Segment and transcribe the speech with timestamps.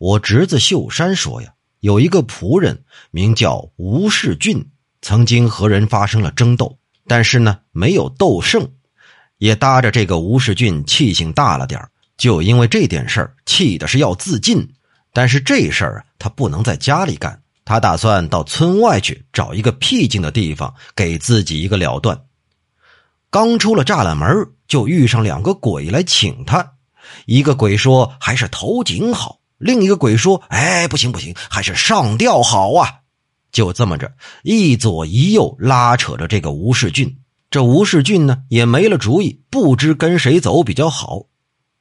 [0.00, 4.70] 我侄子秀山说呀，有一个仆人名叫吴世俊，
[5.02, 8.66] 曾经和人发生了争斗，但是呢没有斗胜，
[9.36, 11.86] 也搭着这个吴世俊气性大了点
[12.16, 14.66] 就因为这点事儿气的是要自尽。
[15.12, 22.18] 但是这事儿啊，他不能在家里干，他打算到村外去找一个僻静的地方，给自己一个了断。
[23.28, 26.72] 刚出了栅栏门，就遇上两个鬼来请他，
[27.26, 29.39] 一个鬼说还是投井好。
[29.60, 33.00] 另一个鬼说：“哎，不行不行，还是上吊好啊！”
[33.52, 34.10] 就这么着，
[34.42, 37.18] 一左一右拉扯着这个吴世俊。
[37.50, 41.26] 这吴世俊呢，也没了主意，不知跟谁走比较好。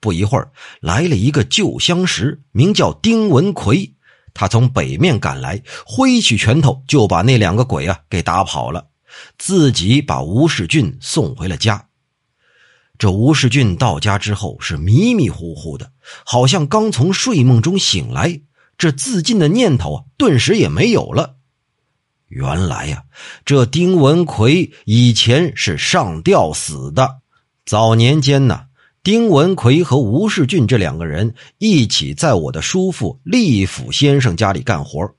[0.00, 0.50] 不一会儿，
[0.80, 3.94] 来了一个旧相识，名叫丁文奎。
[4.34, 8.86] 他从北面赶来，挥起拳头就把那两个鬼啊给打跑了，
[9.38, 11.87] 自己把吴世俊送回了家。
[12.98, 15.92] 这吴世俊到家之后是迷迷糊糊的，
[16.26, 18.40] 好像刚从睡梦中醒来，
[18.76, 21.36] 这自尽的念头啊，顿时也没有了。
[22.26, 23.04] 原来呀，
[23.44, 27.20] 这丁文奎以前是上吊死的。
[27.64, 28.62] 早年间呢，
[29.02, 35.14] 丁文奎和吴世俊这两个人一起在我的叔父利甫先生家里干活。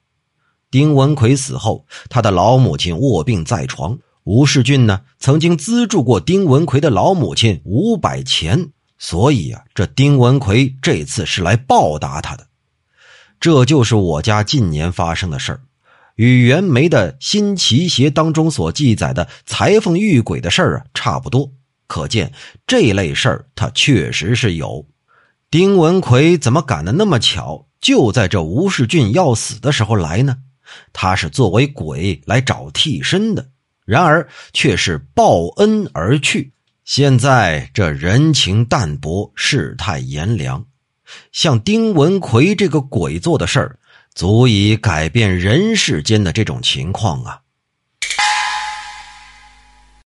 [0.70, 3.98] 丁文奎死后，他的老母亲卧病在床。
[4.30, 12.46] 吴世俊呢，曾经资助过丁文奎的老母亲五百钱，所以啊，这丁文奎这次是来报答他的。
[13.40, 15.62] 这就是我家近年发生的事儿，
[16.16, 21.52] 与袁枚的《新奇邪》当中所记载的裁缝遇鬼的事儿啊差不多。
[21.88, 22.32] 可见
[22.68, 24.86] 这类事儿他确实是有。
[25.50, 30.38] 丁文奎怎么赶得那么巧，就在这吴世俊要死的时候来呢？
[30.94, 33.50] 他是作为鬼来找替身的。
[33.90, 36.54] 然而却是报恩而去。
[36.86, 40.64] 现在这人情淡薄，世态炎凉，
[41.32, 43.80] 像丁文奎这个鬼做的事儿，
[44.14, 47.42] 足以改变人世间的这种情况啊！